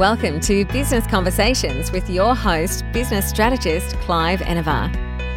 [0.00, 4.90] Welcome to Business Conversations with your host, business strategist Clive Enever.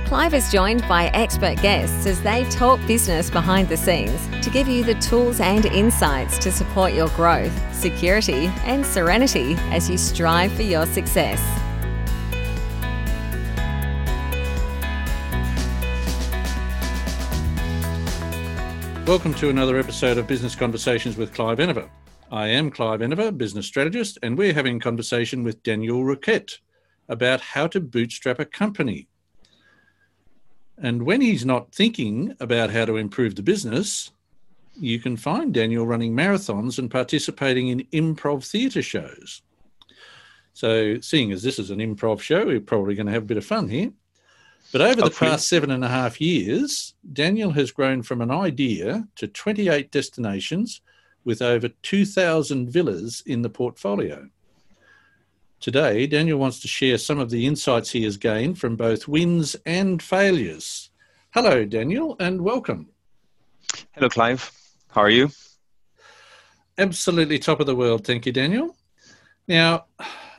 [0.05, 4.70] Clive is joined by expert guests as they talk business behind the scenes to give
[4.70, 10.54] you the tools and insights to support your growth, security, and serenity as you strive
[10.54, 11.42] for your success.
[19.05, 21.90] Welcome to another episode of Business Conversations with Clive Enever.
[22.34, 26.57] I am Clive Enever, business strategist, and we're having a conversation with Daniel Roquette
[27.07, 29.07] about how to bootstrap a company.
[30.76, 34.09] And when he's not thinking about how to improve the business,
[34.76, 39.43] you can find Daniel running marathons and participating in improv theatre shows.
[40.54, 43.38] So, seeing as this is an improv show, we're probably going to have a bit
[43.38, 43.91] of fun here.
[44.71, 45.29] But over the Hopefully.
[45.29, 50.81] past seven and a half years, Daniel has grown from an idea to 28 destinations
[51.23, 54.30] with over 2,000 villas in the portfolio.
[55.59, 59.55] Today, Daniel wants to share some of the insights he has gained from both wins
[59.65, 60.90] and failures.
[61.34, 62.90] Hello, Daniel, and welcome.
[63.91, 64.52] Hello, Clive.
[64.90, 65.30] How are you?
[66.78, 68.06] Absolutely top of the world.
[68.06, 68.76] Thank you, Daniel.
[69.48, 69.86] Now,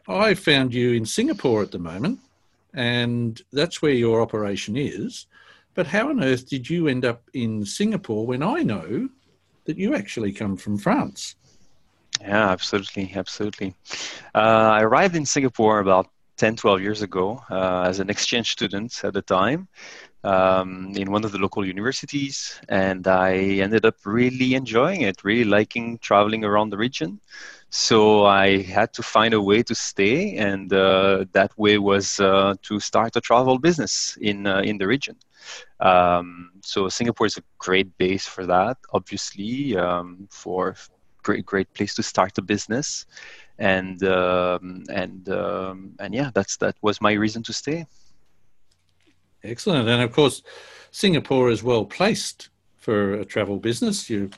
[0.06, 2.20] I found you in Singapore at the moment,
[2.74, 5.26] and that's where your operation is.
[5.74, 9.08] But how on earth did you end up in Singapore when I know
[9.64, 11.36] that you actually come from France?
[12.20, 13.74] Yeah, absolutely, absolutely.
[14.34, 19.04] Uh, I arrived in Singapore about 10, 12 years ago uh, as an exchange student
[19.04, 19.68] at the time
[20.24, 25.44] um, in one of the local universities, and I ended up really enjoying it, really
[25.44, 27.20] liking traveling around the region.
[27.70, 32.54] So I had to find a way to stay, and uh, that way was uh,
[32.62, 35.16] to start a travel business in uh, in the region.
[35.80, 40.76] Um, so Singapore is a great base for that, obviously, um, for
[41.22, 43.06] great great place to start a business,
[43.58, 47.86] and um, and um, and yeah, that's that was my reason to stay.
[49.42, 49.88] Excellent.
[49.88, 50.42] And of course,
[50.90, 54.08] Singapore is well placed for a travel business.
[54.08, 54.30] You,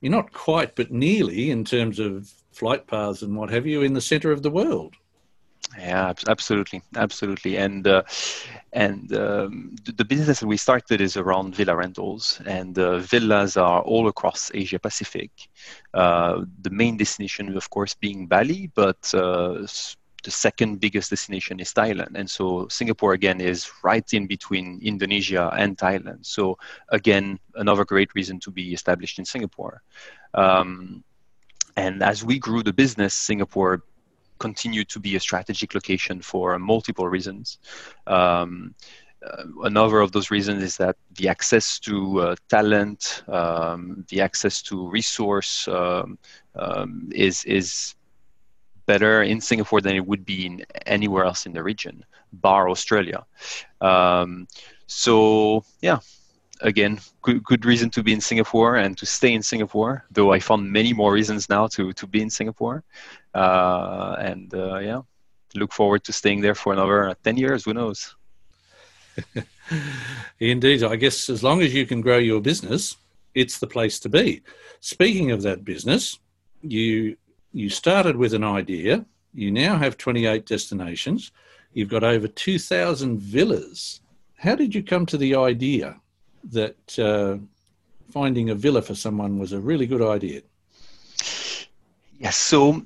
[0.00, 3.94] you're not quite, but nearly in terms of flight paths and what have you in
[3.94, 4.94] the center of the world.
[5.78, 8.02] Yeah, absolutely, absolutely, and uh,
[8.72, 13.80] and um, the, business that we started is around villa rentals, and uh, villas are
[13.82, 15.30] all across Asia Pacific.
[15.94, 19.64] Uh, the main destination, of course, being Bali, but uh,
[20.24, 25.50] the second biggest destination is Thailand, and so Singapore again is right in between Indonesia
[25.56, 26.26] and Thailand.
[26.26, 26.58] So
[26.88, 29.82] again, another great reason to be established in Singapore.
[30.34, 31.04] Um,
[31.76, 33.84] and as we grew the business, Singapore
[34.40, 37.58] continue to be a strategic location for multiple reasons.
[38.06, 38.74] Um,
[39.24, 44.62] uh, another of those reasons is that the access to uh, talent, um, the access
[44.62, 46.18] to resource um,
[46.54, 47.94] um, is is
[48.86, 53.24] better in Singapore than it would be in anywhere else in the region, bar Australia.
[53.80, 54.48] Um,
[54.86, 55.98] so yeah,
[56.62, 60.04] again, good, good reason to be in Singapore and to stay in Singapore.
[60.10, 62.82] Though I found many more reasons now to to be in Singapore,
[63.34, 65.02] uh, and uh, yeah,
[65.54, 67.64] look forward to staying there for another ten years.
[67.64, 68.14] Who knows?
[70.40, 72.96] Indeed, I guess as long as you can grow your business,
[73.34, 74.42] it's the place to be.
[74.80, 76.18] Speaking of that business,
[76.62, 77.16] you
[77.52, 79.04] you started with an idea.
[79.32, 81.30] You now have 28 destinations.
[81.72, 84.00] You've got over 2,000 villas.
[84.36, 86.00] How did you come to the idea
[86.44, 87.38] that uh,
[88.10, 90.42] finding a villa for someone was a really good idea?
[92.18, 92.36] Yes.
[92.36, 92.82] So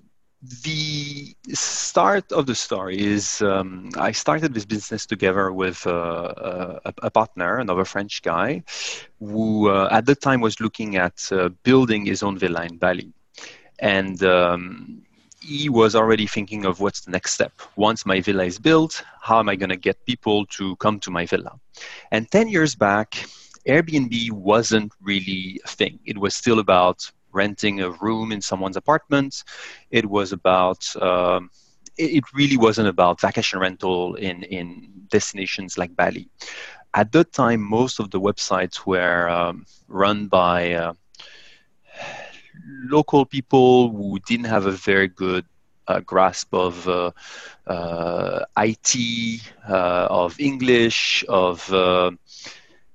[0.65, 6.95] the start of the story is um, I started this business together with uh, a,
[7.03, 8.63] a partner, another French guy,
[9.19, 13.13] who uh, at the time was looking at uh, building his own villa in Bali.
[13.79, 15.03] And um,
[15.41, 17.53] he was already thinking of what's the next step.
[17.77, 21.11] Once my villa is built, how am I going to get people to come to
[21.11, 21.59] my villa?
[22.11, 23.27] And 10 years back,
[23.67, 25.99] Airbnb wasn't really a thing.
[26.05, 29.43] It was still about renting a room in someone's apartment.
[29.91, 31.51] It was about um,
[31.97, 36.29] it, really wasn't about vacation rental in in destinations like Bali.
[36.95, 40.93] At that time, most of the websites were um, run by uh,
[42.91, 45.45] local people who didn't have a very good
[45.87, 47.11] uh, grasp of uh,
[47.67, 52.11] uh, IT, uh, of English, of uh,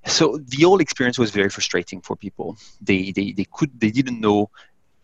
[0.06, 2.58] so the whole experience was very frustrating for people.
[2.82, 4.50] They, they they could they didn't know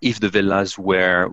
[0.02, 1.32] if the villas were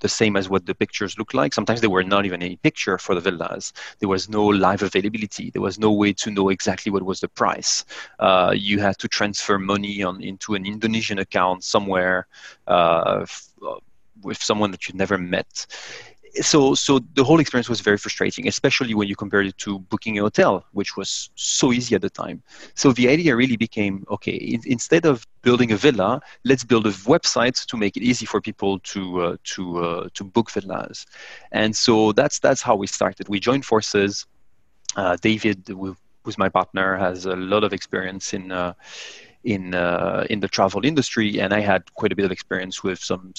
[0.00, 1.54] the same as what the pictures look like.
[1.54, 3.72] Sometimes there were not even any picture for the villas.
[4.00, 5.50] There was no live availability.
[5.50, 7.84] There was no way to know exactly what was the price.
[8.18, 12.26] Uh, you had to transfer money on into an Indonesian account somewhere
[12.66, 13.76] uh, f- uh,
[14.22, 15.66] with someone that you never met.
[16.40, 20.18] So so the whole experience was very frustrating especially when you compared it to booking
[20.18, 22.42] a hotel which was so easy at the time.
[22.74, 26.90] So the idea really became okay in, instead of building a villa let's build a
[26.90, 31.06] website to make it easy for people to uh, to uh, to book villas.
[31.50, 33.28] And so that's that's how we started.
[33.28, 34.26] We joined forces.
[34.94, 35.66] Uh, david
[36.22, 38.74] who's my partner has a lot of experience in uh,
[39.44, 42.98] in uh, in the travel industry and i had quite a bit of experience with
[42.98, 43.32] some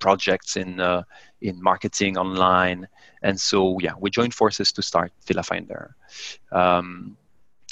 [0.00, 1.02] projects in uh,
[1.40, 2.88] in marketing online,
[3.22, 5.94] and so yeah, we joined forces to start Villa Finder.
[6.52, 7.16] Um,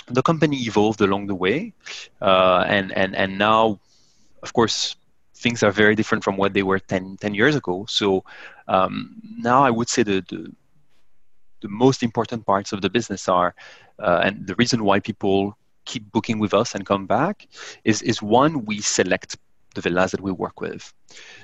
[0.06, 1.72] the company evolved along the way,
[2.20, 3.80] uh, and and and now,
[4.42, 4.96] of course,
[5.38, 7.86] things are very different from what they were 10, 10 years ago.
[7.88, 8.24] So
[8.66, 10.52] um, now I would say the, the,
[11.62, 13.54] the most important parts of the business are,
[14.00, 17.48] uh, and the reason why people keep booking with us and come back
[17.82, 19.38] is is one we select
[19.74, 20.92] the villas that we work with.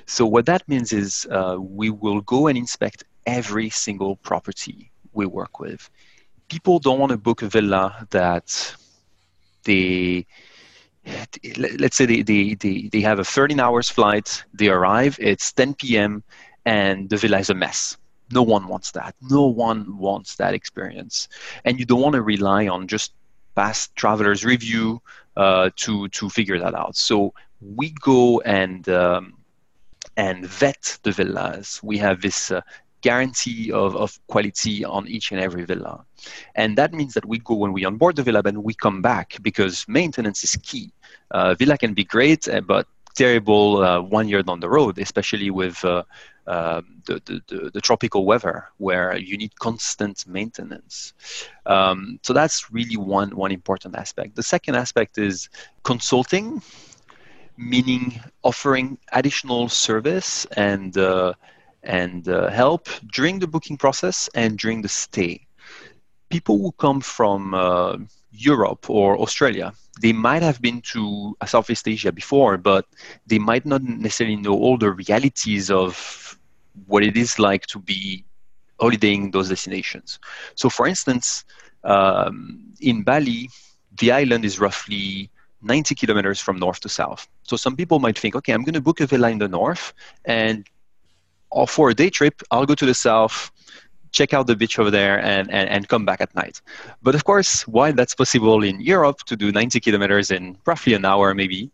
[0.05, 5.25] So what that means is uh, we will go and inspect every single property we
[5.25, 5.89] work with.
[6.49, 8.75] People don't want to book a villa that
[9.63, 10.25] they
[11.77, 15.75] let's say they, they, they, they have a 13 hours flight they arrive it's 10
[15.75, 16.23] p.m
[16.65, 17.97] and the villa is a mess
[18.31, 21.27] no one wants that no one wants that experience
[21.63, 23.13] and you don't want to rely on just
[23.55, 24.99] past travelers review
[25.37, 27.33] uh, to to figure that out so
[27.75, 29.33] we go and um,
[30.17, 31.81] and vet the villas.
[31.83, 32.61] We have this uh,
[33.01, 36.03] guarantee of, of quality on each and every villa.
[36.55, 39.37] And that means that we go when we onboard the villa and we come back
[39.41, 40.91] because maintenance is key.
[41.29, 45.49] Uh, villa can be great, uh, but terrible uh, one year down the road, especially
[45.49, 46.03] with uh,
[46.47, 51.13] uh, the, the, the, the, tropical weather where you need constant maintenance.
[51.65, 54.35] Um, so that's really one, one important aspect.
[54.35, 55.49] The second aspect is
[55.83, 56.61] consulting
[57.57, 61.33] meaning offering additional service and uh,
[61.83, 65.45] and uh, help during the booking process and during the stay.
[66.29, 67.97] People who come from uh,
[68.31, 69.71] Europe or Australia,
[70.01, 72.85] they might have been to Southeast Asia before, but
[73.27, 76.37] they might not necessarily know all the realities of
[76.87, 78.25] what it is like to be
[78.79, 80.19] holidaying those destinations.
[80.55, 81.45] So, for instance,
[81.83, 83.49] um, in Bali,
[83.99, 85.29] the island is roughly
[85.65, 87.27] 90 kilometers from north to south.
[87.43, 89.93] So some people might think, okay, I'm going to book a villa in the north,
[90.23, 90.69] and
[91.67, 93.51] for a day trip, I'll go to the south,
[94.11, 96.61] check out the beach over there, and, and, and come back at night.
[97.01, 101.05] But of course, while that's possible in Europe to do 90 kilometers in roughly an
[101.05, 101.71] hour, maybe,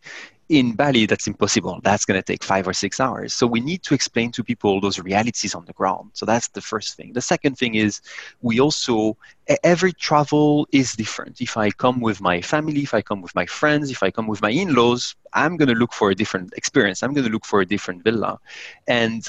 [0.52, 1.80] in Bali, that's impossible.
[1.82, 3.34] That's going to take five or six hours.
[3.34, 6.12] So we need to explain to people those realities on the ground.
[6.12, 7.14] So that's the first thing.
[7.14, 8.02] The second thing is
[8.42, 9.16] we also,
[9.64, 11.40] every travel is different.
[11.40, 14.28] If I come with my family, if I come with my friends, if I come
[14.28, 17.02] with my in laws, I'm going to look for a different experience.
[17.02, 18.38] I'm going to look for a different villa.
[18.88, 19.26] And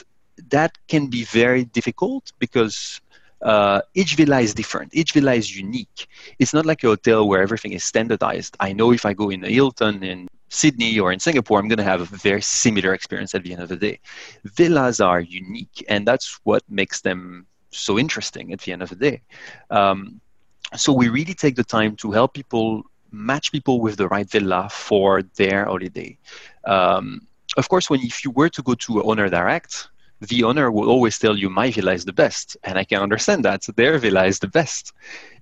[0.50, 3.00] that can be very difficult because
[3.42, 4.92] uh, each villa is different.
[4.92, 6.08] Each villa is unique.
[6.40, 8.56] It's not like a hotel where everything is standardized.
[8.58, 11.78] I know if I go in a Hilton in Sydney or in Singapore, I'm going
[11.78, 14.00] to have a very similar experience at the end of the day.
[14.44, 18.96] Villas are unique, and that's what makes them so interesting at the end of the
[18.96, 19.22] day.
[19.70, 20.20] Um,
[20.76, 24.68] so we really take the time to help people match people with the right villa
[24.70, 26.18] for their holiday.
[26.64, 27.26] Um,
[27.56, 29.88] of course, when if you were to go to owner direct,
[30.28, 33.44] the owner will always tell you my villa is the best and i can understand
[33.44, 33.62] that.
[33.76, 34.92] Their villa is the best.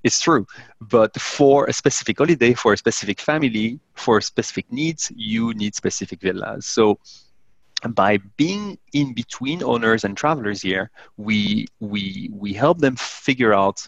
[0.02, 0.46] It's true.
[0.80, 6.20] But for a specific holiday for a specific family for specific needs you need specific
[6.20, 6.66] villas.
[6.66, 6.98] So
[7.88, 13.86] by being in between owners and travelers here we we we help them figure out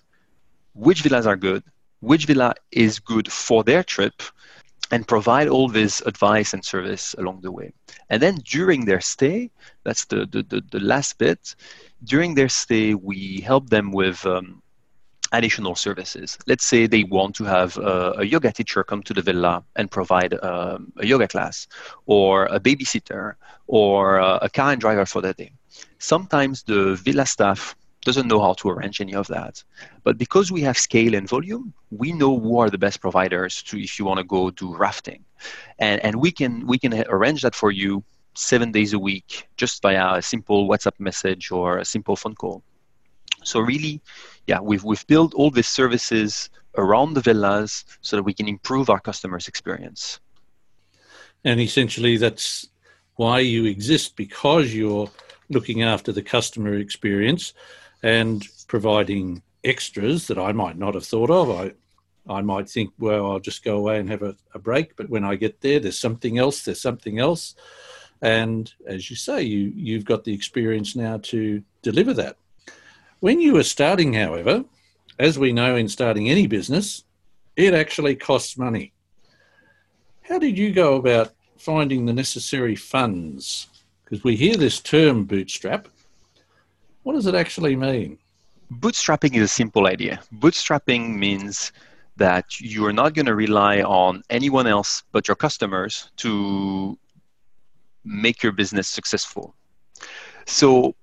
[0.74, 1.62] which villas are good
[2.00, 4.14] which villa is good for their trip
[4.92, 7.72] and provide all this advice and service along the way.
[8.10, 9.50] And then during their stay,
[9.84, 11.56] that's the, the, the, the last bit,
[12.04, 14.62] during their stay, we help them with um,
[15.32, 16.38] additional services.
[16.46, 19.90] Let's say they want to have a, a yoga teacher come to the villa and
[19.90, 21.66] provide um, a yoga class,
[22.04, 23.34] or a babysitter,
[23.66, 25.52] or a, a car and driver for the day.
[25.98, 29.62] Sometimes the villa staff doesn't know how to arrange any of that.
[30.02, 33.80] But because we have scale and volume, we know who are the best providers to
[33.80, 35.24] if you want to go do rafting.
[35.78, 38.04] And, and we can we can arrange that for you
[38.34, 42.62] seven days a week just via a simple WhatsApp message or a simple phone call.
[43.44, 44.00] So really,
[44.46, 48.88] yeah, we've we've built all these services around the villas so that we can improve
[48.90, 50.20] our customers' experience.
[51.44, 52.68] And essentially that's
[53.16, 55.10] why you exist because you're
[55.50, 57.52] looking after the customer experience
[58.02, 61.50] and providing extras that I might not have thought of.
[61.50, 61.72] I
[62.28, 65.24] I might think, well, I'll just go away and have a, a break, but when
[65.24, 66.64] I get there, there's something else.
[66.64, 67.56] There's something else,
[68.20, 72.36] and as you say, you you've got the experience now to deliver that.
[73.20, 74.64] When you were starting, however,
[75.18, 77.04] as we know in starting any business,
[77.56, 78.92] it actually costs money.
[80.22, 83.68] How did you go about finding the necessary funds?
[84.04, 85.88] Because we hear this term bootstrap.
[87.02, 88.18] What does it actually mean?
[88.72, 90.20] Bootstrapping is a simple idea.
[90.34, 91.72] Bootstrapping means
[92.16, 96.98] that you are not going to rely on anyone else but your customers to
[98.04, 99.54] make your business successful.
[100.46, 100.94] So,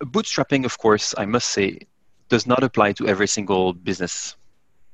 [0.00, 1.80] bootstrapping, of course, I must say,
[2.28, 4.36] does not apply to every single business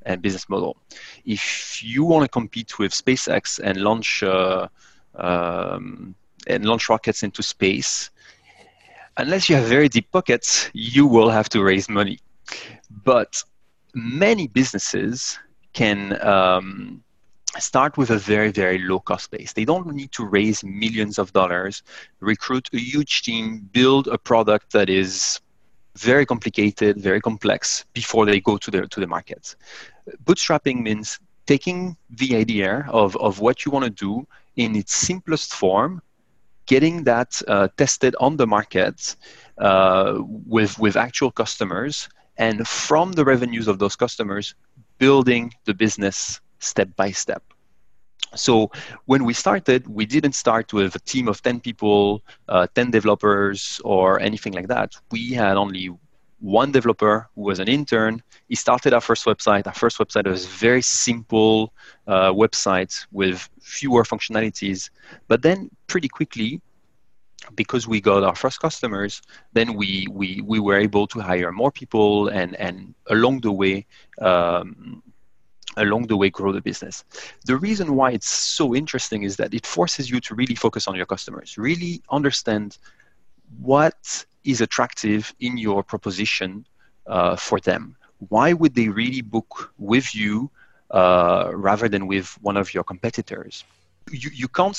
[0.07, 0.77] and business model.
[1.25, 4.69] If you want to compete with SpaceX and launch uh,
[5.15, 6.15] um,
[6.47, 8.11] and launch rockets into space,
[9.17, 12.19] unless you have very deep pockets, you will have to raise money.
[13.05, 13.43] But
[13.95, 15.39] many businesses
[15.73, 17.03] can um,
[17.59, 19.53] start with a very, very low cost base.
[19.53, 21.83] They don't need to raise millions of dollars,
[22.21, 25.41] recruit a huge team, build a product that is
[25.97, 29.55] very complicated, very complex before they go to the to the market.
[30.25, 35.55] Bootstrapping means taking the idea of, of what you want to do in its simplest
[35.55, 36.01] form,
[36.67, 39.17] getting that uh, tested on the market
[39.59, 44.55] uh, with with actual customers, and from the revenues of those customers,
[44.99, 47.43] building the business step by step.
[48.35, 48.71] So
[49.07, 53.81] when we started, we didn't start with a team of 10 people, uh, 10 developers,
[53.85, 54.95] or anything like that.
[55.11, 55.91] We had only
[56.45, 58.23] one developer who was an intern.
[58.49, 59.67] He started our first website.
[59.67, 61.73] Our first website was very simple
[62.07, 64.91] uh, website with fewer functionalities.
[65.27, 66.61] But then pretty quickly,
[67.55, 69.23] because we got our first customers,
[69.55, 73.87] then we, we, we were able to hire more people and, and along the way,
[74.21, 75.03] um,
[75.79, 77.05] along the way grow the business.
[77.47, 80.95] The reason why it's so interesting is that it forces you to really focus on
[80.95, 82.77] your customers, really understand
[83.61, 86.67] what is attractive in your proposition
[87.07, 87.97] uh, for them.
[88.29, 90.51] Why would they really book with you
[90.91, 93.65] uh, rather than with one of your competitors?
[94.11, 94.77] You, you can't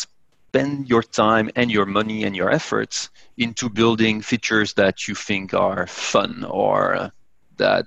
[0.56, 5.54] spend your time and your money and your efforts into building features that you think
[5.54, 7.12] are fun or
[7.58, 7.86] that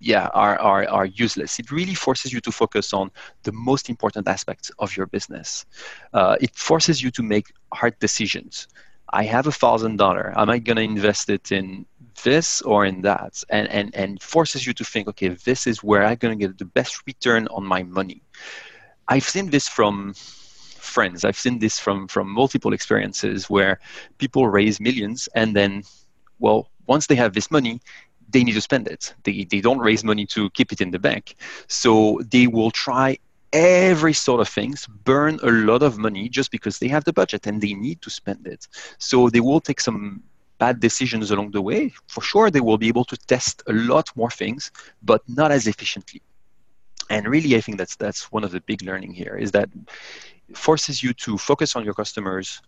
[0.00, 3.10] yeah are, are, are useless it really forces you to focus on
[3.44, 5.64] the most important aspects of your business
[6.12, 8.68] uh, it forces you to make hard decisions
[9.14, 11.86] i have a thousand dollar am i going to invest it in
[12.22, 16.04] this or in that and, and and forces you to think okay this is where
[16.04, 18.20] i'm going to get the best return on my money
[19.08, 20.14] i've seen this from
[20.94, 23.80] friends i've seen this from from multiple experiences where
[24.18, 25.82] people raise millions and then
[26.38, 27.80] well once they have this money
[28.34, 29.14] they need to spend it.
[29.22, 31.36] They, they don't raise money to keep it in the bank.
[31.68, 33.18] So they will try
[33.54, 37.46] every sort of things, burn a lot of money just because they have the budget
[37.46, 38.68] and they need to spend it.
[38.98, 40.22] So they will take some
[40.58, 41.92] bad decisions along the way.
[42.08, 45.66] For sure, they will be able to test a lot more things, but not as
[45.68, 46.22] efficiently.
[47.10, 49.68] And really, I think that's that's one of the big learning here is that
[50.54, 52.60] forces you to focus on your customers.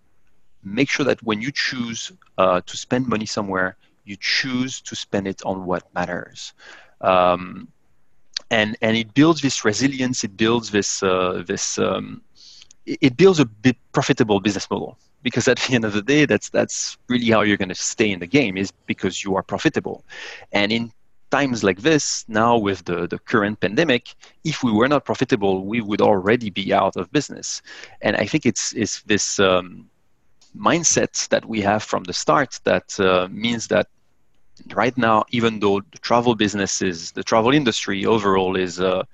[0.63, 5.27] Make sure that when you choose uh, to spend money somewhere, you choose to spend
[5.27, 6.55] it on what matters.
[7.01, 7.69] Um,
[8.51, 12.23] and, and it builds this resilience, it builds this, uh, this um,
[12.87, 13.49] it builds a
[13.93, 14.97] profitable business model.
[15.23, 18.13] Because at the end of the day that's that's really how you're going to stay
[18.13, 20.05] in the game is because you are profitable.
[20.53, 20.93] And in
[21.33, 25.81] times like this now with the, the current pandemic if we were not profitable we
[25.81, 27.63] would already be out of business.
[28.01, 29.91] And i think it's, it's this um,
[30.57, 33.89] mindset that we have from the start that uh, means that
[34.75, 39.05] right now, even though the travel businesses, the travel industry overall is uh,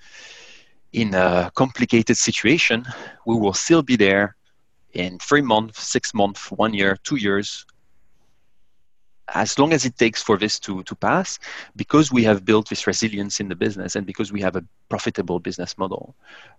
[0.92, 2.84] in a complicated situation,
[3.26, 4.36] we will still be there
[4.92, 7.64] in three months, six months, one year, two years,
[9.34, 11.38] as long as it takes for this to, to pass,
[11.76, 15.38] because we have built this resilience in the business and because we have a profitable
[15.38, 16.14] business model.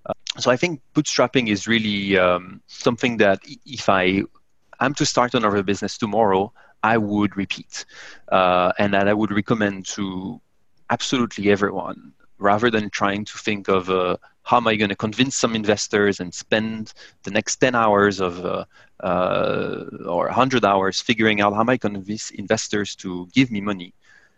[0.06, 4.24] Uh, so I think bootstrapping is really um, something that if I
[4.80, 6.52] am to start another business tomorrow,
[6.84, 7.86] I would repeat
[8.32, 10.40] uh, and that I would recommend to
[10.90, 15.38] absolutely everyone rather than trying to think of uh, how am I going to convince
[15.38, 18.66] some investors and spend the next 10 hours of uh,
[19.02, 23.50] uh, or 100 hours figuring out how am I going to convince investors to give
[23.50, 23.94] me money.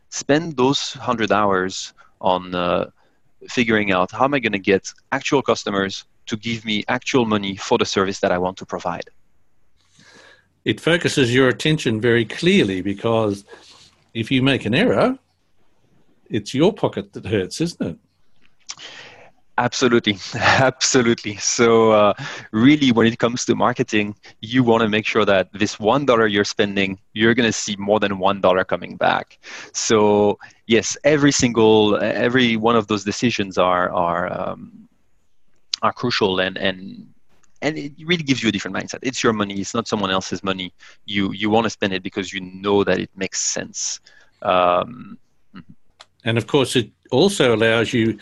[0.10, 2.92] Spend those 100 hours on uh,
[3.50, 7.56] figuring out how am I going to get actual customers to give me actual money
[7.56, 9.10] for the service that I want to provide
[10.66, 13.46] it focuses your attention very clearly because
[14.14, 15.18] if you make an error,
[16.30, 17.98] it's your pocket that hurts, isn't it?
[19.58, 21.38] Absolutely, absolutely.
[21.38, 22.14] So, uh,
[22.52, 26.28] really, when it comes to marketing, you want to make sure that this one dollar
[26.28, 29.40] you're spending, you're going to see more than one dollar coming back.
[29.72, 34.90] So, yes, every single, every one of those decisions are are um,
[35.82, 37.15] are crucial, and and
[37.62, 39.00] and it really gives you a different mindset.
[39.02, 40.74] It's your money; it's not someone else's money.
[41.06, 44.00] You you want to spend it because you know that it makes sense.
[44.42, 45.18] Um,
[46.24, 48.18] and of course, it also allows you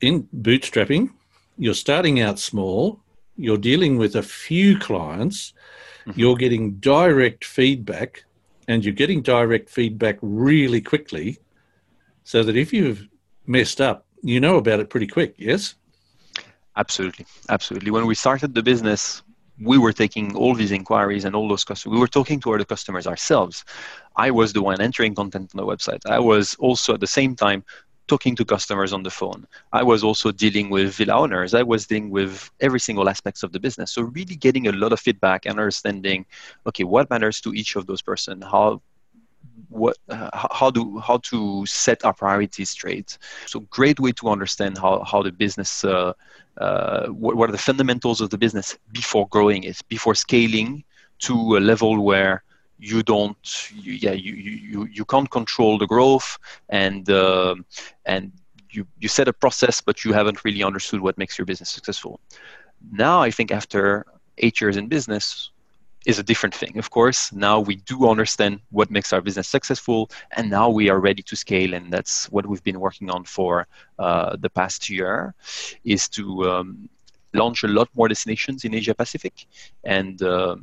[0.00, 1.10] in bootstrapping,
[1.58, 3.00] you're starting out small,
[3.36, 5.52] you're dealing with a few clients,
[6.06, 6.18] mm-hmm.
[6.18, 8.24] you're getting direct feedback,
[8.68, 11.38] and you're getting direct feedback really quickly
[12.24, 13.06] so that if you've
[13.46, 15.76] messed up, you know about it pretty quick, yes?
[16.76, 17.26] Absolutely.
[17.48, 17.90] Absolutely.
[17.90, 19.22] When we started the business,
[19.60, 21.94] we were taking all these inquiries and all those customers.
[21.94, 23.64] We were talking to our customers ourselves.
[24.16, 26.00] I was the one entering content on the website.
[26.06, 27.64] I was also at the same time
[28.08, 29.46] talking to customers on the phone.
[29.72, 31.54] I was also dealing with villa owners.
[31.54, 33.92] I was dealing with every single aspects of the business.
[33.92, 36.26] So really getting a lot of feedback and understanding,
[36.66, 38.82] okay, what matters to each of those person, how
[39.68, 43.18] what uh, how do how to set our priorities straight.
[43.46, 46.12] So great way to understand how how the business uh,
[46.58, 50.84] uh, what, what are the fundamentals of the business before growing it before scaling
[51.20, 52.42] to a level where
[52.78, 57.54] you don't you, yeah you, you you can't control the growth and uh,
[58.04, 58.32] and
[58.70, 62.20] you you set a process but you haven't really understood what makes your business successful.
[62.92, 64.04] Now i think after
[64.38, 65.50] eight years in business
[66.06, 70.08] is a different thing of course now we do understand what makes our business successful
[70.36, 73.66] and now we are ready to scale and that's what we've been working on for
[73.98, 75.34] uh, the past year
[75.84, 76.88] is to um,
[77.34, 79.46] launch a lot more destinations in asia pacific
[79.84, 80.56] and uh,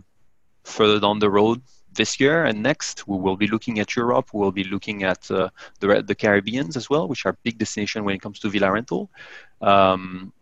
[0.64, 1.62] further down the road
[1.96, 4.34] this year and next, we will be looking at Europe.
[4.34, 8.04] We will be looking at uh, the, the Caribbeans as well, which are big destination
[8.04, 9.10] when it comes to villa rental.
[9.62, 10.34] Um,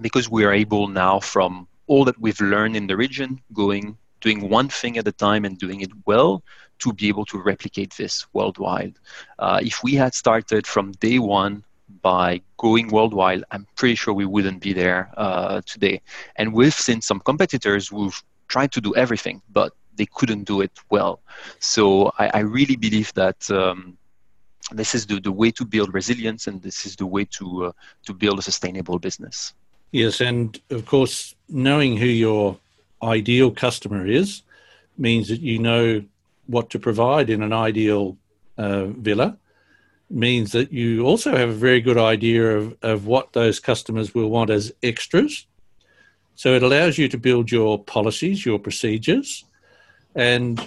[0.00, 4.48] because we are able now, from all that we've learned in the region, going doing
[4.48, 6.42] one thing at a time and doing it well,
[6.78, 8.94] to be able to replicate this worldwide.
[9.38, 11.62] Uh, if we had started from day one
[12.00, 16.00] by going worldwide, I'm pretty sure we wouldn't be there uh, today.
[16.36, 20.72] And we've seen some competitors who've tried to do everything, but they couldn't do it
[20.90, 21.20] well.
[21.58, 23.98] So I, I really believe that um,
[24.72, 27.72] this is the, the way to build resilience and this is the way to uh,
[28.06, 29.54] to build a sustainable business.
[29.90, 32.58] Yes, and of course, knowing who your
[33.02, 34.42] ideal customer is
[34.98, 36.04] means that you know
[36.46, 38.16] what to provide in an ideal
[38.58, 39.36] uh, villa.
[40.10, 44.28] Means that you also have a very good idea of, of what those customers will
[44.28, 45.46] want as extras.
[46.34, 49.44] So it allows you to build your policies, your procedures,
[50.14, 50.60] and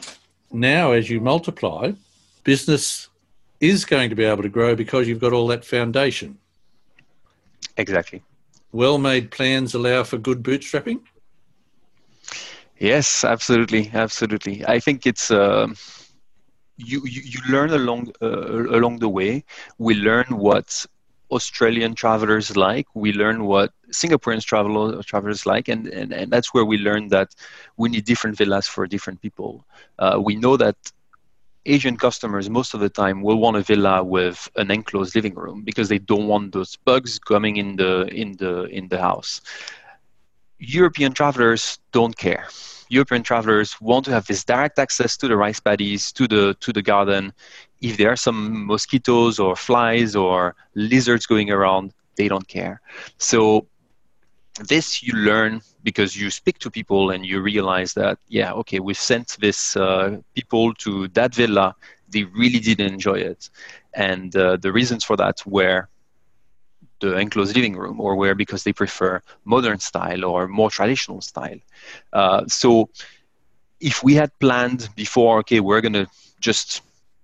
[0.52, 1.92] now, as you multiply,
[2.44, 3.10] business
[3.60, 6.38] is going to be able to grow because you've got all that foundation.
[7.78, 8.24] Exactly.
[8.72, 11.02] Well made plans allow for good bootstrapping?
[12.80, 13.90] Yes, absolutely.
[13.94, 14.66] Absolutely.
[14.66, 15.32] I think it's.
[15.32, 15.68] Uh,
[16.78, 19.44] you, you, you learn along uh, along the way.
[19.78, 20.86] We learn what
[21.32, 22.88] Australian travelers like.
[22.94, 27.30] We learn what Singaporeans travel travelers like, and, and, and that's where we learn that
[27.78, 29.66] we need different villas for different people.
[29.98, 30.76] Uh, we know that
[31.66, 35.64] Asian customers most of the time will want a villa with an enclosed living room
[35.64, 39.42] because they don't want those bugs coming in the in the in the house.
[40.60, 42.48] European travelers don't care.
[42.90, 46.72] European travelers want to have this direct access to the rice paddies, to the to
[46.72, 47.34] the garden.
[47.82, 52.82] If there are some mosquitoes or flies or lizards going around, they don't care.
[53.18, 53.68] So
[54.60, 58.98] this you learn because you speak to people and you realize that yeah okay we've
[58.98, 61.76] sent this uh, people to that villa
[62.10, 63.50] they really didn't enjoy it
[63.94, 65.90] and uh, the reasons for that were
[67.00, 71.58] the enclosed living room or where because they prefer modern style or more traditional style.
[72.14, 72.90] Uh, so
[73.80, 76.08] if we had planned before, okay, we're going to
[76.40, 76.82] just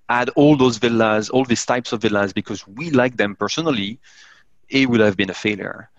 [0.10, 4.00] add all those villas, all these types of villas because we like them personally,
[4.70, 5.90] it would have been a failure.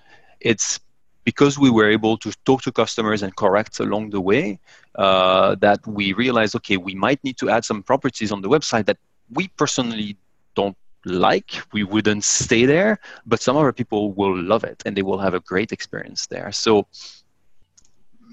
[0.40, 0.80] It's
[1.24, 4.58] because we were able to talk to customers and correct along the way
[4.96, 8.86] uh, that we realized, okay, we might need to add some properties on the website
[8.86, 8.98] that
[9.30, 10.16] we personally
[10.54, 15.02] don't like we wouldn't stay there but some other people will love it and they
[15.02, 16.52] will have a great experience there.
[16.52, 16.86] So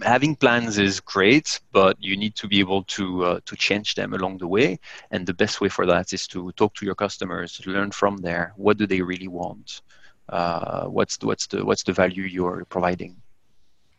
[0.01, 4.13] having plans is great but you need to be able to uh, to change them
[4.13, 4.79] along the way.
[5.11, 8.53] And the best way for that is to talk to your customers learn from there.
[8.55, 9.81] What do they really want?
[10.27, 13.15] Uh, what's the, what's the what's the value you're providing?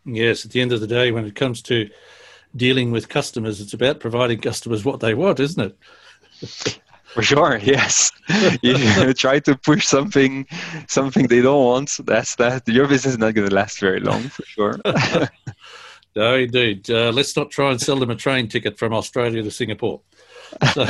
[0.04, 1.90] Yes at the end of the day when it comes to
[2.56, 5.76] dealing with customers it's about providing customers what they want isn't
[6.42, 6.80] it
[7.14, 8.10] For sure, yes.
[8.62, 10.46] you try to push something,
[10.88, 11.98] something they don't want.
[12.04, 12.66] That's that.
[12.68, 14.78] Your business is not going to last very long, for sure.
[16.14, 16.88] no, indeed.
[16.88, 20.00] Uh, let's not try and sell them a train ticket from Australia to Singapore.
[20.72, 20.86] So,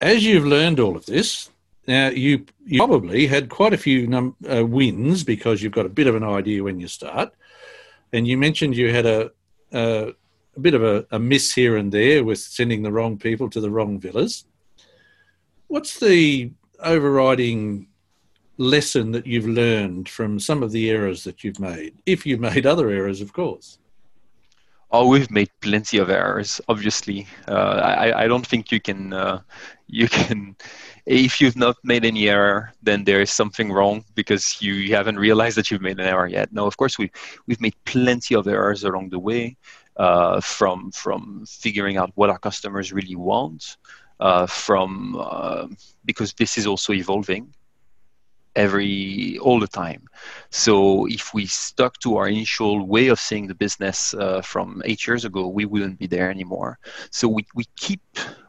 [0.00, 1.50] as you've learned all of this,
[1.86, 5.90] now you you probably had quite a few num- uh, wins because you've got a
[5.90, 7.32] bit of an idea when you start,
[8.12, 9.30] and you mentioned you had a,
[9.72, 10.12] a
[10.56, 13.60] a bit of a, a miss here and there with sending the wrong people to
[13.60, 14.44] the wrong villas.
[15.68, 17.88] What's the overriding
[18.56, 21.94] lesson that you've learned from some of the errors that you've made?
[22.06, 23.78] If you've made other errors, of course.
[24.92, 26.60] Oh, we've made plenty of errors.
[26.68, 29.40] Obviously, uh, I, I don't think you can uh,
[29.86, 30.56] you can.
[31.06, 35.56] If you've not made any error, then there is something wrong because you haven't realized
[35.56, 36.52] that you've made an error yet.
[36.52, 37.10] No, of course we
[37.46, 39.56] we've made plenty of errors along the way
[39.96, 43.76] uh, from from figuring out what our customers really want,
[44.20, 45.66] uh, from uh,
[46.04, 47.54] because this is also evolving
[48.56, 50.02] every all the time.
[50.50, 55.06] So if we stuck to our initial way of seeing the business uh, from eight
[55.06, 56.78] years ago, we wouldn't be there anymore.
[57.10, 58.00] So we, we keep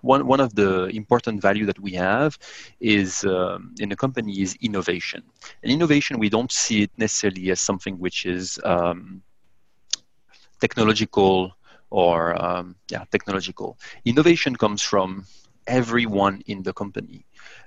[0.01, 2.37] one one of the important value that we have
[2.79, 5.23] is um, in the company is innovation.
[5.63, 9.21] And innovation we don't see it necessarily as something which is um,
[10.61, 11.51] technological
[11.89, 15.25] or um, yeah technological innovation comes from
[15.67, 17.25] everyone in the company.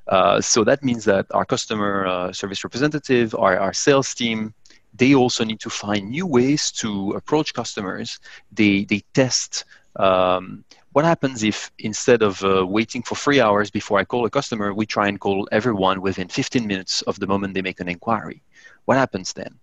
[0.09, 4.55] Uh, so that means that our customer uh, service representative our, our sales team
[4.97, 8.21] they also need to find new ways to approach customers.
[8.53, 9.65] They they test
[9.97, 14.31] um, what happens if instead of uh, waiting for three hours before i call a
[14.31, 17.89] customer we try and call everyone within 15 minutes of the moment they make an
[17.89, 18.43] inquiry?
[18.87, 19.59] What happens then?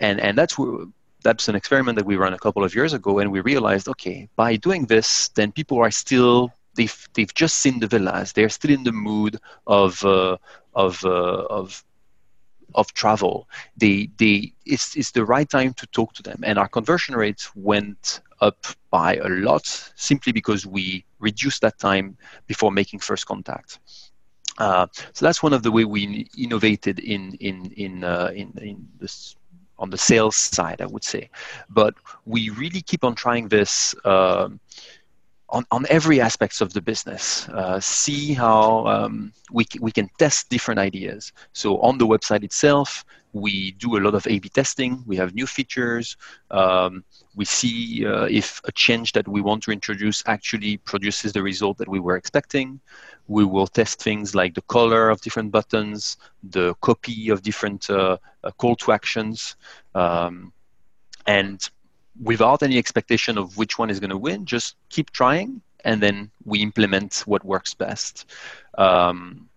[0.00, 0.86] And and that's where
[1.22, 4.28] that's an experiment that we ran a couple of years ago, and we realized, okay,
[4.36, 8.70] by doing this, then people are still they've they've just seen the villas, they're still
[8.70, 10.36] in the mood of uh,
[10.74, 11.84] of uh, of
[12.74, 13.48] of travel.
[13.76, 17.50] They they it's it's the right time to talk to them, and our conversion rates
[17.54, 23.78] went up by a lot simply because we reduced that time before making first contact.
[24.58, 28.88] Uh, so that's one of the way we innovated in in in uh, in, in
[28.98, 29.36] this
[29.80, 31.30] on the sales side, I would say.
[31.68, 31.94] But
[32.26, 34.60] we really keep on trying this um,
[35.48, 37.48] on, on every aspects of the business.
[37.48, 41.32] Uh, see how um, we, we can test different ideas.
[41.52, 45.02] So on the website itself, we do a lot of A/B testing.
[45.06, 46.16] We have new features.
[46.50, 51.42] Um, we see uh, if a change that we want to introduce actually produces the
[51.42, 52.80] result that we were expecting.
[53.28, 58.18] We will test things like the color of different buttons, the copy of different uh,
[58.42, 59.56] uh, call to actions,
[59.94, 60.52] um,
[61.26, 61.68] and
[62.20, 66.30] without any expectation of which one is going to win, just keep trying, and then
[66.44, 68.26] we implement what works best.
[68.76, 69.49] Um,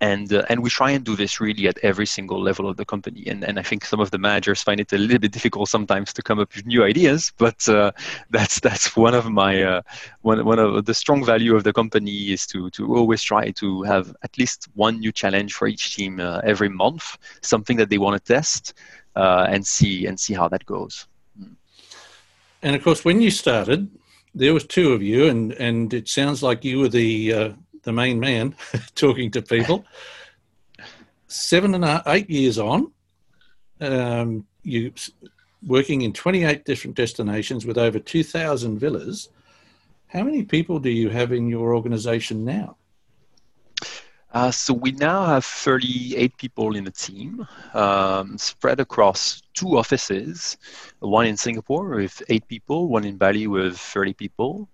[0.00, 2.84] and uh, and we try and do this really at every single level of the
[2.84, 3.24] company.
[3.26, 6.12] And and I think some of the managers find it a little bit difficult sometimes
[6.12, 7.92] to come up with new ideas but uh,
[8.30, 9.82] that's that's one of my uh,
[10.22, 13.82] one one of the strong value of the company is to to always try to
[13.82, 17.98] have at least one new challenge for each team uh, every month something that they
[17.98, 18.74] want to test
[19.16, 21.06] uh, and see and see how that goes.
[22.62, 23.90] And of course when you started
[24.34, 27.52] there was two of you and and it sounds like you were the uh,
[27.86, 28.54] the main man,
[28.94, 29.86] talking to people.
[31.28, 32.92] Seven and eight years on,
[33.80, 34.92] um, you
[35.66, 39.30] working in 28 different destinations with over 2,000 villas.
[40.08, 42.76] How many people do you have in your organization now?
[44.32, 50.58] Uh, so we now have 38 people in the team, um, spread across two offices,
[50.98, 54.68] one in Singapore with eight people, one in Bali with 30 people.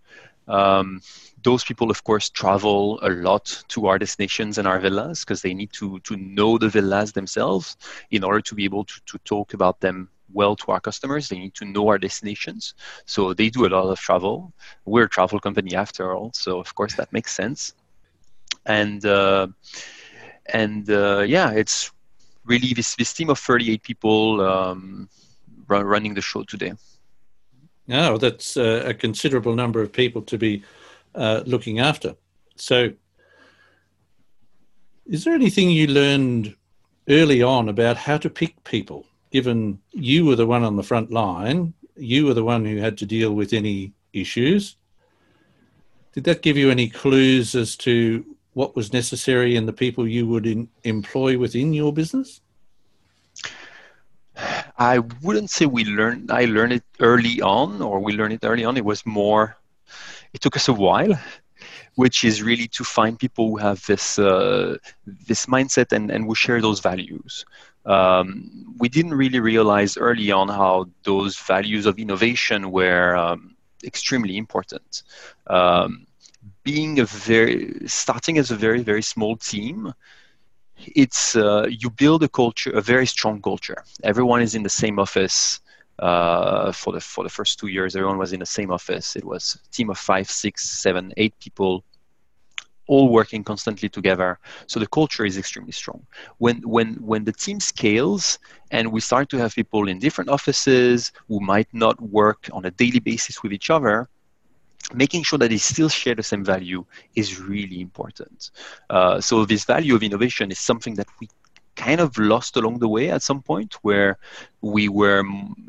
[0.49, 1.01] Um,
[1.43, 5.55] those people, of course, travel a lot to our destinations and our villas because they
[5.55, 7.77] need to, to know the villas themselves
[8.11, 11.29] in order to be able to, to talk about them well to our customers.
[11.29, 12.75] They need to know our destinations.
[13.07, 14.53] So they do a lot of travel.
[14.85, 16.31] We're a travel company after all.
[16.35, 17.75] So, of course, that makes sense.
[18.67, 19.49] And, uh,
[20.47, 21.91] and uh, yeah, it's
[22.45, 25.09] really this, this team of 38 people um,
[25.69, 26.73] running the show today.
[27.87, 30.63] No, that's uh, a considerable number of people to be
[31.15, 32.15] uh, looking after.
[32.57, 32.93] So,
[35.07, 36.55] is there anything you learned
[37.09, 41.11] early on about how to pick people, given you were the one on the front
[41.11, 44.77] line, you were the one who had to deal with any issues?
[46.13, 50.27] Did that give you any clues as to what was necessary in the people you
[50.27, 52.41] would in, employ within your business?
[54.79, 56.31] I wouldn't say we learned.
[56.31, 58.77] I learned it early on, or we learned it early on.
[58.77, 59.57] It was more.
[60.33, 61.19] It took us a while,
[61.97, 66.35] which is really to find people who have this uh, this mindset and, and who
[66.35, 67.45] share those values.
[67.85, 74.37] Um, we didn't really realize early on how those values of innovation were um, extremely
[74.37, 75.03] important.
[75.49, 76.07] Um,
[76.65, 79.93] being a very starting as a very very small team
[80.77, 83.77] it's uh, you build a culture a very strong culture.
[84.03, 85.61] Everyone is in the same office
[85.99, 89.17] uh, for the for the first two years everyone was in the same office.
[89.17, 91.85] It was a team of five six seven eight people
[92.89, 94.39] all working constantly together.
[94.67, 96.07] So the culture is extremely strong.
[96.39, 98.39] When when when the team scales
[98.71, 102.71] and we start to have people in different offices who might not work on a
[102.71, 104.09] daily basis with each other
[104.95, 108.51] making sure that they still share the same value is really important.
[108.91, 111.29] Uh, so this value of innovation is something that we
[111.75, 114.19] kind of lost along the way at some point where
[114.61, 115.23] we were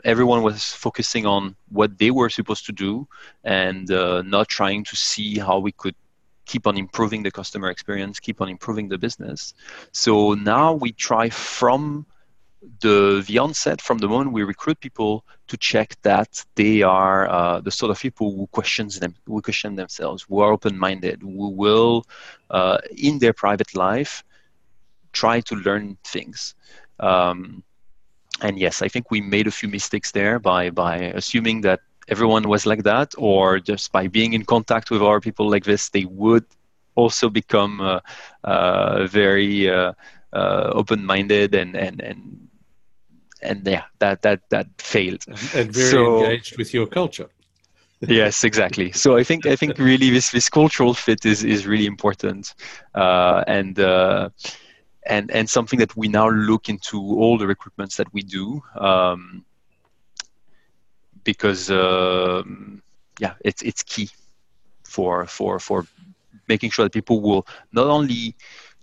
[0.03, 3.07] everyone was focusing on what they were supposed to do
[3.43, 5.95] and uh, not trying to see how we could
[6.45, 9.53] keep on improving the customer experience keep on improving the business
[9.93, 12.05] so now we try from
[12.81, 17.59] the the onset from the moment we recruit people to check that they are uh,
[17.61, 22.05] the sort of people who questions them who question themselves who are open-minded who will
[22.49, 24.23] uh, in their private life
[25.11, 26.55] try to learn things.
[26.99, 27.63] Um,
[28.41, 32.47] and yes i think we made a few mistakes there by by assuming that everyone
[32.49, 36.05] was like that or just by being in contact with our people like this they
[36.05, 36.45] would
[36.95, 37.99] also become uh,
[38.43, 39.93] uh very uh,
[40.33, 42.47] uh, open-minded and, and, and
[43.43, 45.23] and yeah, that that that failed.
[45.27, 47.29] And very so, engaged with your culture.
[48.01, 48.91] yes, exactly.
[48.91, 52.53] So I think I think really this this cultural fit is is really important,
[52.95, 53.79] uh, and.
[53.79, 54.29] Uh,
[55.05, 59.43] and, and something that we now look into all the recruitments that we do um,
[61.23, 62.81] because um,
[63.19, 64.09] yeah it's it's key
[64.83, 65.85] for for for
[66.47, 68.35] making sure that people will not only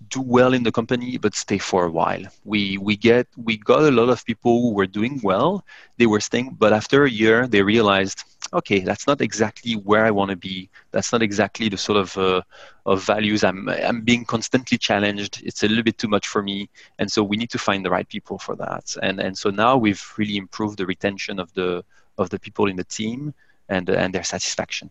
[0.08, 2.22] do well in the company but stay for a while.
[2.44, 5.64] We we get we got a lot of people who were doing well.
[5.98, 10.10] They were staying but after a year they realized okay that's not exactly where i
[10.10, 10.70] want to be.
[10.90, 12.42] That's not exactly the sort of uh,
[12.86, 15.42] of values i'm i'm being constantly challenged.
[15.44, 16.70] It's a little bit too much for me.
[16.98, 18.96] And so we need to find the right people for that.
[19.02, 21.84] And and so now we've really improved the retention of the
[22.18, 23.34] of the people in the team
[23.68, 24.90] and and their satisfaction.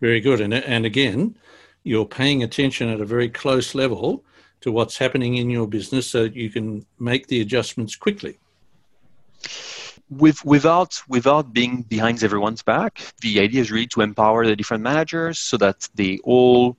[0.00, 0.40] Very good.
[0.40, 1.36] And and again
[1.84, 4.24] you're paying attention at a very close level
[4.60, 8.38] to what's happening in your business so that you can make the adjustments quickly.
[10.10, 14.82] With, without without being behind everyone's back, the idea is really to empower the different
[14.82, 16.76] managers so that they all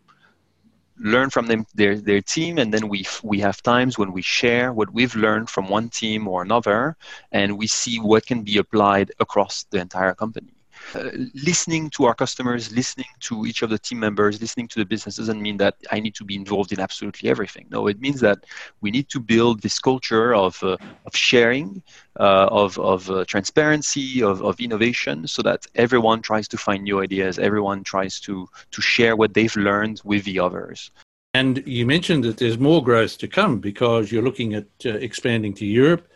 [0.99, 4.73] learn from them their, their team and then we we have times when we share
[4.73, 6.97] what we've learned from one team or another
[7.31, 10.51] and we see what can be applied across the entire company
[10.95, 14.85] uh, listening to our customers, listening to each of the team members, listening to the
[14.85, 17.67] business doesn't mean that I need to be involved in absolutely everything.
[17.69, 18.45] No, it means that
[18.81, 21.81] we need to build this culture of, uh, of sharing,
[22.19, 27.01] uh, of, of uh, transparency, of, of innovation, so that everyone tries to find new
[27.01, 30.91] ideas, everyone tries to, to share what they've learned with the others.
[31.33, 35.53] And you mentioned that there's more growth to come because you're looking at uh, expanding
[35.55, 36.07] to Europe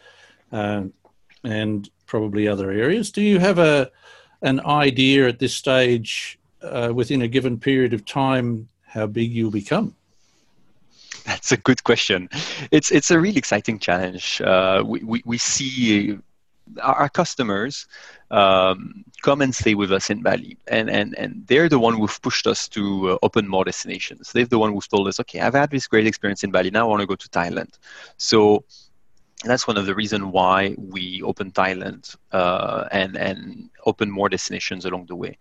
[1.43, 3.12] and probably other areas.
[3.12, 3.91] Do you have a
[4.43, 9.51] an idea at this stage uh, within a given period of time how big you'll
[9.51, 9.95] become?
[11.25, 12.29] That's a good question.
[12.71, 14.41] It's it's a really exciting challenge.
[14.41, 16.19] Uh, we, we, we see
[16.82, 17.88] our customers
[18.32, 22.21] um, come and stay with us in Bali, and, and, and they're the one who've
[22.21, 24.32] pushed us to uh, open more destinations.
[24.32, 26.71] They're the one who've told us, okay, I've had this great experience in Bali.
[26.71, 27.73] Now I want to go to Thailand.
[28.17, 28.63] So
[29.51, 34.86] that's one of the reasons why we opened Thailand uh, and and open more destinations
[34.86, 35.38] along the way.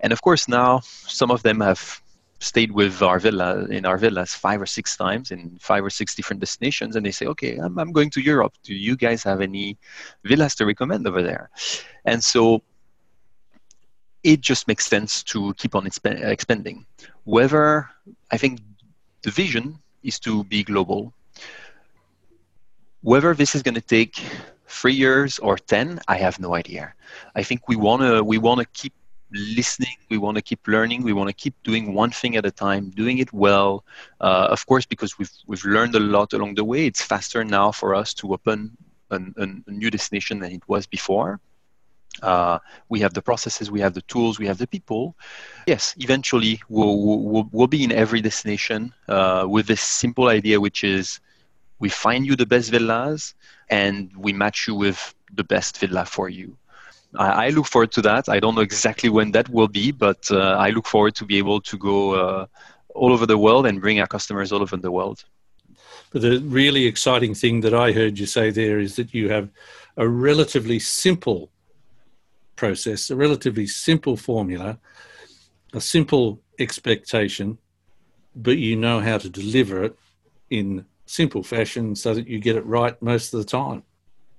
[0.00, 2.02] And of course, now some of them have
[2.38, 6.14] stayed with our villa in our villas five or six times in five or six
[6.14, 6.96] different destinations.
[6.96, 8.52] And they say okay I'm, I'm going to europe.
[8.62, 9.78] Do you guys have any
[10.24, 11.50] villas to recommend over there?
[12.04, 12.62] And so
[14.22, 16.84] it just makes sense to keep on expanding.
[17.24, 17.88] Whether
[18.30, 18.60] i think
[19.22, 21.12] the vision is to be global
[23.06, 24.20] whether this is going to take
[24.66, 26.92] three years or 10, I have no idea.
[27.36, 28.94] I think we want to we want to keep
[29.30, 32.50] listening we want to keep learning we want to keep doing one thing at a
[32.50, 33.84] time doing it well.
[34.20, 36.82] Uh, of course because we've we've learned a lot along the way.
[36.90, 38.76] It's faster now for us to open
[39.12, 41.38] an, an, a new destination than it was before.
[42.22, 45.14] Uh, we have the processes we have the tools we have the people.
[45.68, 46.96] Yes eventually we'll,
[47.30, 51.20] we'll, we'll be in every destination uh, with this simple idea which is
[51.78, 53.34] we find you the best villas
[53.68, 56.56] and we match you with the best villa for you
[57.18, 58.28] I, I, look forward to that.
[58.28, 61.38] I don't know exactly when that will be, but uh, I look forward to be
[61.38, 62.46] able to go uh,
[62.94, 65.24] all over the world and bring our customers all over the world.
[66.10, 69.50] But the really exciting thing that I heard you say there is that you have
[69.96, 71.50] a relatively simple
[72.54, 74.78] process, a relatively simple formula,
[75.74, 77.58] a simple expectation,
[78.34, 79.98] but you know how to deliver it
[80.48, 83.82] in simple fashion so that you get it right most of the time.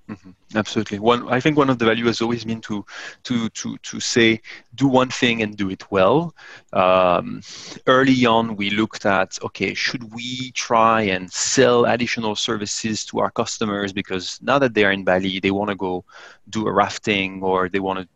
[0.08, 0.30] Mm-hmm.
[0.56, 0.98] Absolutely.
[0.98, 2.84] One, I think one of the value has always been to
[3.24, 4.40] to to to say
[4.74, 6.34] do one thing and do it well.
[6.72, 7.42] Um,
[7.86, 13.30] early on, we looked at okay, should we try and sell additional services to our
[13.30, 16.06] customers because now that they are in Bali, they want to go
[16.48, 18.08] do a rafting or they want to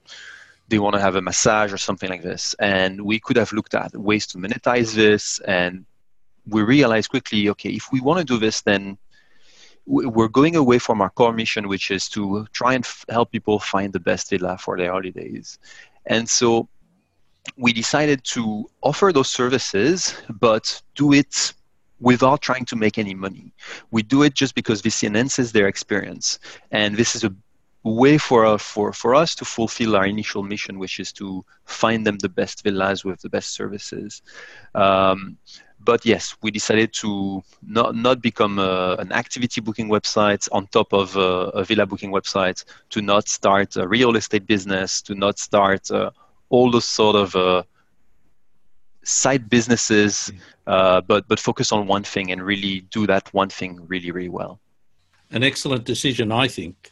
[0.69, 2.55] they want to have a massage or something like this.
[2.59, 5.85] And we could have looked at ways to monetize this and
[6.47, 8.99] we realized quickly, okay, if we want to do this, then
[9.87, 13.59] we're going away from our core mission, which is to try and f- help people
[13.59, 15.59] find the best villa for their holidays.
[16.07, 16.69] And so
[17.57, 21.53] we decided to offer those services, but do it
[22.01, 23.53] without trying to make any money.
[23.91, 26.39] We do it just because this enhances their experience.
[26.71, 27.35] And this is a
[27.85, 32.07] way for, uh, for, for us to fulfill our initial mission, which is to find
[32.07, 34.23] them the best villas with the best services.
[34.75, 35.37] Um,
[35.85, 40.93] but yes, we decided to not, not become a, an activity booking website on top
[40.93, 45.39] of a, a, villa booking website, to not start a real estate business, to not
[45.39, 46.11] start uh,
[46.51, 47.63] all those sort of uh,
[49.05, 50.33] side businesses,
[50.67, 54.29] uh, but but focus on one thing and really do that one thing really really
[54.29, 54.61] well.
[55.31, 56.91] An excellent decision, I think.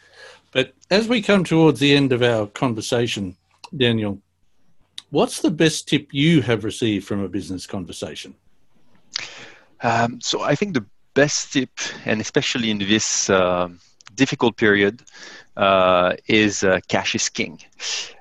[0.52, 3.36] But as we come towards the end of our conversation,
[3.76, 4.20] Daniel,
[5.10, 8.34] what's the best tip you have received from a business conversation?
[9.82, 11.70] Um, so I think the best tip,
[12.04, 13.68] and especially in this uh,
[14.14, 15.02] difficult period,
[15.56, 17.60] uh, is uh, cash is king.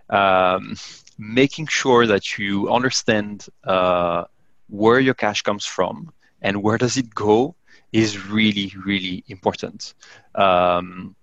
[0.10, 0.76] Um,
[1.18, 4.24] making sure that you understand uh,
[4.70, 7.56] where your cash comes from and where does it go
[7.92, 9.94] is really, really important.
[10.36, 11.16] Um,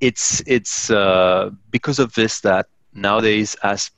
[0.00, 3.90] it's it's uh, because of this that nowadays, as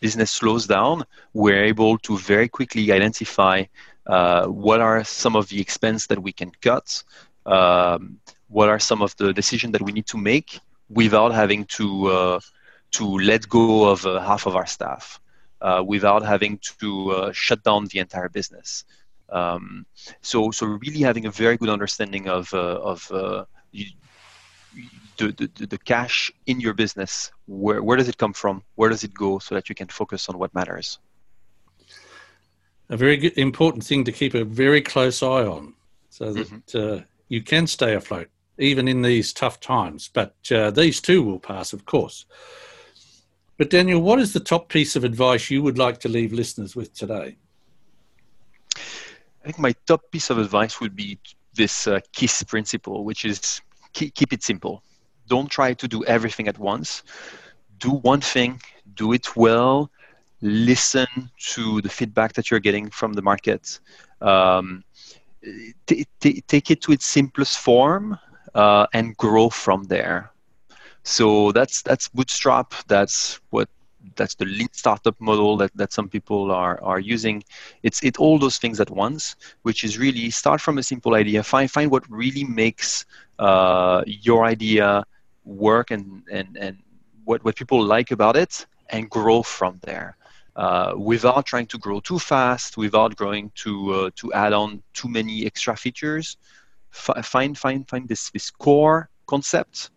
[0.00, 3.64] business slows down, we're able to very quickly identify
[4.06, 7.02] uh, what are some of the expense that we can cut,
[7.46, 12.06] um, what are some of the decisions that we need to make without having to
[12.06, 12.40] uh,
[12.92, 15.20] to let go of uh, half of our staff,
[15.60, 18.84] uh, without having to uh, shut down the entire business.
[19.30, 19.86] Um,
[20.20, 23.10] so, so really having a very good understanding of of
[23.72, 23.86] you,
[25.16, 28.62] the, the, the cash in your business where, where does it come from?
[28.74, 30.98] Where does it go so that you can focus on what matters
[32.88, 35.74] a very good, important thing to keep a very close eye on
[36.10, 36.98] so that mm-hmm.
[36.98, 40.10] uh, you can stay afloat even in these tough times.
[40.12, 42.26] But uh, these too will pass, of course.
[43.56, 46.74] But Daniel, what is the top piece of advice you would like to leave listeners
[46.74, 47.36] with today?
[48.76, 51.18] I think my top piece of advice would be
[51.54, 53.60] this uh, KISS principle, which is
[53.92, 54.82] keep, keep it simple.
[55.28, 57.02] Don't try to do everything at once.
[57.78, 58.60] Do one thing,
[58.94, 59.90] do it well,
[60.44, 61.06] listen
[61.38, 63.80] to the feedback that you're getting from the market.
[64.20, 64.84] Um,
[65.86, 68.18] t- t- take it to its simplest form
[68.54, 70.30] uh, and grow from there.
[71.02, 72.74] So that's that's bootstrap.
[72.86, 73.68] That's what
[74.16, 77.42] that's the lean startup model that, that some people are, are using.
[77.82, 81.42] It's it all those things at once, which is really start from a simple idea,
[81.42, 83.06] find find what really makes
[83.38, 85.04] uh, your idea
[85.44, 86.78] work and, and, and
[87.24, 90.16] what, what people like about it and grow from there
[90.56, 95.08] uh, without trying to grow too fast, without growing to uh, to add on too
[95.08, 96.36] many extra features.
[96.92, 99.90] F- find find find this this core concept,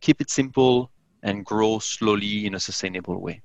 [0.00, 0.90] keep it simple,
[1.22, 3.42] and grow slowly in a sustainable way.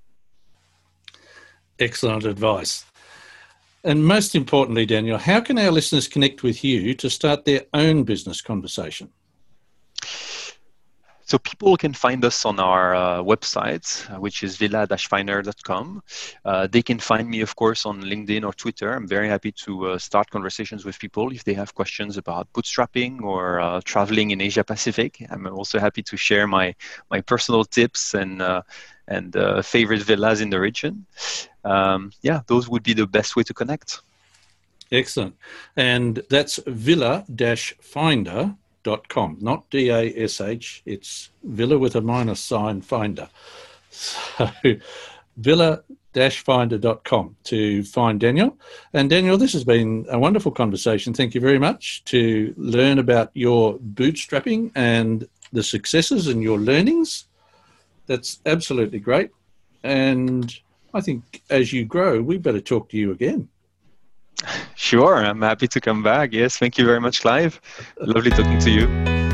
[1.80, 2.86] Excellent advice.
[3.84, 8.04] And most importantly, Daniel, how can our listeners connect with you to start their own
[8.04, 9.10] business conversation?
[11.30, 16.02] So people can find us on our uh, website, uh, which is villa-finder.com.
[16.44, 18.96] Uh, they can find me, of course, on LinkedIn or Twitter.
[18.96, 23.22] I'm very happy to uh, start conversations with people if they have questions about bootstrapping
[23.22, 25.24] or uh, traveling in Asia Pacific.
[25.30, 26.74] I'm also happy to share my
[27.12, 28.64] my personal tips and uh,
[29.08, 31.06] and favorite villas in the region.
[31.64, 34.02] Um, yeah, those would be the best way to connect.
[34.92, 35.36] Excellent.
[35.76, 37.26] And that's villa-finder
[39.08, 40.82] com, not D A S H.
[40.86, 43.30] It's Villa with a minus sign finder.
[43.92, 44.50] So
[45.38, 48.58] villa finder.com to find Daniel.
[48.94, 51.14] And Daniel, this has been a wonderful conversation.
[51.14, 57.26] Thank you very much to learn about your bootstrapping and the successes and your learnings.
[58.08, 59.32] That's absolutely great.
[59.84, 60.54] And
[60.94, 63.48] I think as you grow, we better talk to you again.
[64.76, 66.34] Sure, I'm happy to come back.
[66.34, 67.60] Yes, thank you very much, Clive.
[68.00, 68.88] Lovely talking to you.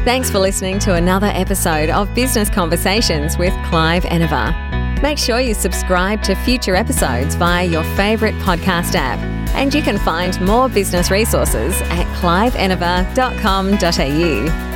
[0.04, 4.54] Thanks for listening to another episode of Business Conversations with Clive Enever.
[5.02, 9.20] Make sure you subscribe to future episodes via your favourite podcast app.
[9.56, 14.75] And you can find more business resources at cliveenever.com.au.